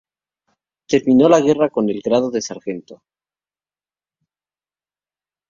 Terminó 0.87 1.29
la 1.29 1.39
guerra 1.39 1.69
con 1.69 1.87
el 1.87 2.01
grado 2.03 2.31
de 2.31 2.41
Sargento. 2.41 3.03